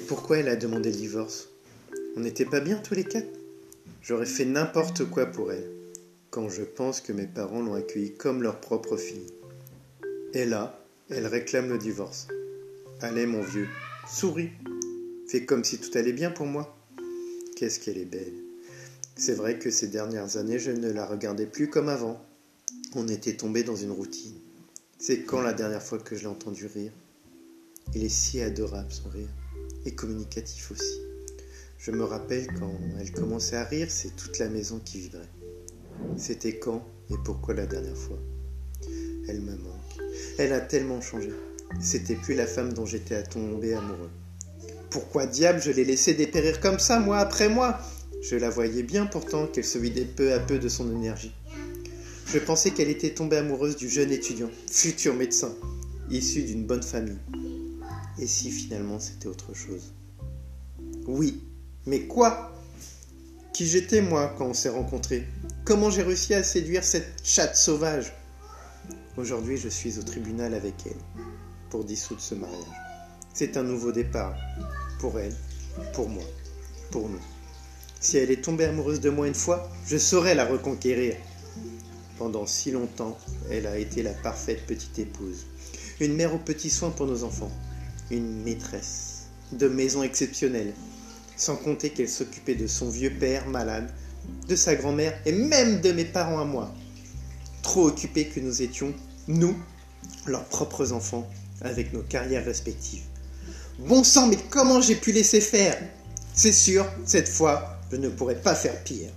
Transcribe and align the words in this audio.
pourquoi 0.00 0.38
elle 0.38 0.48
a 0.48 0.56
demandé 0.56 0.90
le 0.90 0.96
divorce? 0.96 1.48
On 2.16 2.20
n'était 2.20 2.44
pas 2.44 2.60
bien 2.60 2.76
tous 2.76 2.94
les 2.94 3.04
quatre? 3.04 3.28
J'aurais 4.02 4.26
fait 4.26 4.44
n'importe 4.44 5.04
quoi 5.04 5.26
pour 5.26 5.52
elle, 5.52 5.70
quand 6.30 6.48
je 6.48 6.62
pense 6.62 7.00
que 7.00 7.12
mes 7.12 7.26
parents 7.26 7.62
l'ont 7.62 7.74
accueillie 7.74 8.14
comme 8.14 8.42
leur 8.42 8.60
propre 8.60 8.96
fille. 8.96 9.26
Et 10.32 10.44
là, 10.44 10.84
elle 11.08 11.26
réclame 11.26 11.68
le 11.68 11.78
divorce. 11.78 12.28
Allez, 13.00 13.26
mon 13.26 13.42
vieux, 13.42 13.68
souris. 14.08 14.50
Fais 15.28 15.44
comme 15.44 15.64
si 15.64 15.78
tout 15.78 15.96
allait 15.96 16.12
bien 16.12 16.30
pour 16.30 16.46
moi. 16.46 16.76
Qu'est-ce 17.56 17.80
qu'elle 17.80 17.98
est 17.98 18.04
belle. 18.04 18.34
C'est 19.16 19.34
vrai 19.34 19.58
que 19.58 19.70
ces 19.70 19.88
dernières 19.88 20.36
années, 20.36 20.58
je 20.58 20.70
ne 20.70 20.90
la 20.90 21.06
regardais 21.06 21.46
plus 21.46 21.70
comme 21.70 21.88
avant. 21.88 22.22
On 22.94 23.08
était 23.08 23.36
tombé 23.36 23.62
dans 23.62 23.76
une 23.76 23.90
routine. 23.90 24.34
C'est 24.98 25.22
quand 25.22 25.42
la 25.42 25.52
dernière 25.52 25.82
fois 25.82 25.98
que 25.98 26.16
je 26.16 26.22
l'ai 26.22 26.26
entendu 26.26 26.66
rire? 26.66 26.92
Il 27.94 28.04
est 28.04 28.08
si 28.08 28.40
adorable 28.40 28.90
son 28.90 29.08
rire, 29.08 29.28
et 29.86 29.94
communicatif 29.94 30.70
aussi. 30.70 31.00
Je 31.78 31.90
me 31.92 32.04
rappelle 32.04 32.46
quand 32.58 32.72
elle 33.00 33.12
commençait 33.12 33.56
à 33.56 33.64
rire, 33.64 33.86
c'est 33.90 34.14
toute 34.16 34.38
la 34.38 34.48
maison 34.48 34.80
qui 34.84 34.98
vibrait. 34.98 35.28
C'était 36.16 36.58
quand 36.58 36.84
et 37.10 37.14
pourquoi 37.24 37.54
la 37.54 37.66
dernière 37.66 37.96
fois? 37.96 38.18
Elle 39.28 39.40
me 39.40 39.52
manque. 39.52 40.00
Elle 40.38 40.52
a 40.52 40.60
tellement 40.60 41.00
changé. 41.00 41.30
C'était 41.80 42.16
plus 42.16 42.34
la 42.34 42.46
femme 42.46 42.72
dont 42.72 42.86
j'étais 42.86 43.14
à 43.14 43.22
tomber 43.22 43.74
amoureux. 43.74 44.10
Pourquoi 44.90 45.26
diable 45.26 45.60
je 45.60 45.70
l'ai 45.70 45.84
laissée 45.84 46.14
dépérir 46.14 46.60
comme 46.60 46.78
ça, 46.78 46.98
moi 46.98 47.18
après 47.18 47.48
moi? 47.48 47.78
Je 48.22 48.36
la 48.36 48.50
voyais 48.50 48.82
bien 48.82 49.06
pourtant 49.06 49.46
qu'elle 49.46 49.64
se 49.64 49.78
vidait 49.78 50.04
peu 50.04 50.32
à 50.32 50.40
peu 50.40 50.58
de 50.58 50.68
son 50.68 50.90
énergie. 50.90 51.34
Je 52.26 52.38
pensais 52.38 52.70
qu'elle 52.70 52.90
était 52.90 53.14
tombée 53.14 53.36
amoureuse 53.36 53.76
du 53.76 53.88
jeune 53.88 54.10
étudiant, 54.10 54.50
futur 54.68 55.14
médecin, 55.14 55.54
issu 56.10 56.42
d'une 56.42 56.66
bonne 56.66 56.82
famille. 56.82 57.18
Et 58.18 58.26
si 58.26 58.50
finalement 58.50 58.98
c'était 58.98 59.28
autre 59.28 59.54
chose? 59.54 59.92
Oui, 61.06 61.42
mais 61.86 62.06
quoi? 62.06 62.52
Qui 63.52 63.66
j'étais 63.66 64.00
moi 64.00 64.34
quand 64.36 64.46
on 64.46 64.54
s'est 64.54 64.68
rencontrés? 64.68 65.26
Comment 65.64 65.90
j'ai 65.90 66.02
réussi 66.02 66.34
à 66.34 66.42
séduire 66.42 66.84
cette 66.84 67.22
chatte 67.24 67.56
sauvage? 67.56 68.12
Aujourd'hui 69.16 69.56
je 69.56 69.68
suis 69.68 69.98
au 69.98 70.02
tribunal 70.02 70.54
avec 70.54 70.74
elle 70.86 70.96
pour 71.70 71.84
dissoudre 71.84 72.20
ce 72.20 72.34
mariage. 72.34 72.64
C'est 73.34 73.56
un 73.56 73.62
nouveau 73.62 73.92
départ, 73.92 74.34
pour 74.98 75.18
elle, 75.18 75.34
pour 75.92 76.08
moi, 76.08 76.24
pour 76.90 77.08
nous. 77.08 77.20
Si 78.00 78.16
elle 78.16 78.30
est 78.30 78.42
tombée 78.42 78.64
amoureuse 78.64 79.00
de 79.00 79.10
moi 79.10 79.26
une 79.26 79.34
fois, 79.34 79.70
je 79.86 79.98
saurais 79.98 80.34
la 80.34 80.46
reconquérir. 80.46 81.16
Pendant 82.18 82.46
si 82.46 82.70
longtemps, 82.70 83.18
elle 83.50 83.66
a 83.66 83.76
été 83.76 84.02
la 84.02 84.14
parfaite 84.14 84.66
petite 84.66 84.98
épouse, 84.98 85.44
une 86.00 86.14
mère 86.14 86.34
aux 86.34 86.38
petits 86.38 86.70
soins 86.70 86.90
pour 86.90 87.06
nos 87.06 87.24
enfants, 87.24 87.50
une 88.10 88.42
maîtresse 88.42 89.26
de 89.52 89.68
maison 89.68 90.02
exceptionnelle, 90.02 90.72
sans 91.36 91.56
compter 91.56 91.90
qu'elle 91.90 92.08
s'occupait 92.08 92.54
de 92.54 92.66
son 92.66 92.88
vieux 92.88 93.12
père 93.12 93.46
malade, 93.48 93.92
de 94.48 94.56
sa 94.56 94.74
grand-mère 94.74 95.18
et 95.24 95.32
même 95.32 95.80
de 95.80 95.92
mes 95.92 96.04
parents 96.04 96.40
à 96.40 96.44
moi. 96.44 96.74
Trop 97.62 97.86
occupés 97.86 98.26
que 98.26 98.40
nous 98.40 98.62
étions, 98.62 98.92
nous, 99.28 99.56
leurs 100.26 100.44
propres 100.44 100.92
enfants, 100.92 101.28
avec 101.60 101.92
nos 101.92 102.02
carrières 102.02 102.44
respectives. 102.44 103.04
Bon 103.78 104.04
sang, 104.04 104.26
mais 104.28 104.38
comment 104.50 104.80
j'ai 104.80 104.94
pu 104.94 105.12
laisser 105.12 105.40
faire? 105.40 105.76
C'est 106.34 106.52
sûr, 106.52 106.86
cette 107.04 107.28
fois, 107.28 107.78
je 107.90 107.96
ne 107.96 108.08
pourrais 108.08 108.40
pas 108.40 108.54
faire 108.54 108.82
pire. 108.84 109.10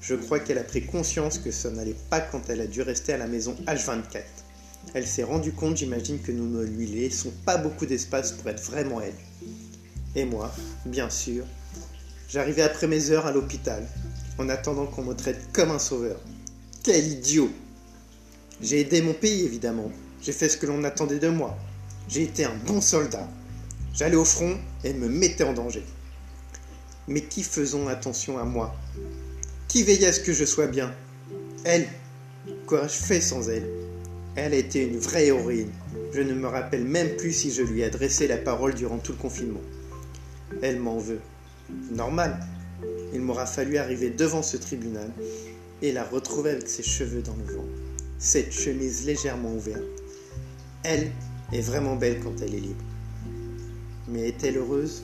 Je 0.00 0.14
crois 0.14 0.40
qu'elle 0.40 0.58
a 0.58 0.64
pris 0.64 0.84
conscience 0.84 1.38
que 1.38 1.50
ça 1.50 1.70
n'allait 1.70 1.96
pas 2.10 2.20
quand 2.20 2.48
elle 2.48 2.60
a 2.60 2.66
dû 2.66 2.82
rester 2.82 3.12
à 3.12 3.18
la 3.18 3.28
maison 3.28 3.56
H24. 3.66 4.22
Elle 4.94 5.06
s'est 5.06 5.22
rendue 5.22 5.52
compte, 5.52 5.78
j'imagine, 5.78 6.20
que 6.20 6.32
nous 6.32 6.46
ne 6.46 6.64
lui 6.64 6.86
laissons 6.86 7.32
pas 7.44 7.56
beaucoup 7.56 7.86
d'espace 7.86 8.32
pour 8.32 8.50
être 8.50 8.62
vraiment 8.62 9.00
elle. 9.00 9.14
Et 10.14 10.24
moi, 10.24 10.54
bien 10.84 11.08
sûr, 11.08 11.44
j'arrivais 12.28 12.62
après 12.62 12.86
mes 12.86 13.10
heures 13.10 13.26
à 13.26 13.32
l'hôpital, 13.32 13.86
en 14.38 14.48
attendant 14.50 14.86
qu'on 14.86 15.02
me 15.02 15.14
traite 15.14 15.50
comme 15.52 15.70
un 15.70 15.78
sauveur. 15.78 16.20
Quel 16.82 17.06
idiot 17.06 17.50
J'ai 18.60 18.80
aidé 18.80 19.00
mon 19.00 19.14
pays, 19.14 19.44
évidemment. 19.44 19.90
J'ai 20.20 20.32
fait 20.32 20.48
ce 20.48 20.58
que 20.58 20.66
l'on 20.66 20.84
attendait 20.84 21.18
de 21.18 21.28
moi. 21.28 21.56
J'ai 22.08 22.24
été 22.24 22.44
un 22.44 22.54
bon 22.66 22.80
soldat. 22.80 23.28
J'allais 23.94 24.16
au 24.16 24.24
front 24.24 24.58
et 24.84 24.92
me 24.92 25.08
mettais 25.08 25.44
en 25.44 25.54
danger. 25.54 25.84
Mais 27.08 27.22
qui 27.22 27.42
faisons 27.42 27.88
attention 27.88 28.38
à 28.38 28.44
moi? 28.44 28.74
Qui 29.68 29.82
veillait 29.82 30.08
à 30.08 30.12
ce 30.12 30.20
que 30.20 30.32
je 30.32 30.44
sois 30.44 30.66
bien? 30.66 30.94
Elle. 31.64 31.88
Qu'aurais-je 32.66 32.94
fait 32.94 33.20
sans 33.20 33.48
elle? 33.48 33.68
Elle 34.34 34.54
était 34.54 34.86
une 34.86 34.98
vraie 34.98 35.26
héroïne. 35.26 35.70
Je 36.14 36.20
ne 36.20 36.32
me 36.32 36.46
rappelle 36.46 36.84
même 36.84 37.16
plus 37.16 37.32
si 37.32 37.50
je 37.50 37.62
lui 37.62 37.80
ai 37.80 37.84
adressé 37.84 38.26
la 38.26 38.38
parole 38.38 38.74
durant 38.74 38.98
tout 38.98 39.12
le 39.12 39.18
confinement. 39.18 39.60
Elle 40.62 40.78
m'en 40.78 40.98
veut. 40.98 41.20
Normal. 41.90 42.38
Il 43.12 43.20
m'aura 43.20 43.46
fallu 43.46 43.76
arriver 43.76 44.10
devant 44.10 44.42
ce 44.42 44.56
tribunal 44.56 45.10
et 45.82 45.92
la 45.92 46.04
retrouver 46.04 46.50
avec 46.50 46.68
ses 46.68 46.82
cheveux 46.82 47.20
dans 47.20 47.36
le 47.36 47.54
vent, 47.54 47.64
cette 48.18 48.52
chemise 48.52 49.04
légèrement 49.04 49.52
ouverte. 49.54 49.82
Elle 50.82 51.10
est 51.52 51.60
vraiment 51.60 51.96
belle 51.96 52.20
quand 52.20 52.40
elle 52.40 52.54
est 52.54 52.60
libre. 52.60 52.84
Mais 54.08 54.28
est-elle 54.28 54.56
heureuse? 54.56 55.02